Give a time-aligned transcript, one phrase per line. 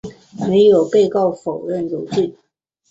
[0.49, 2.33] 没有被告否认有罪。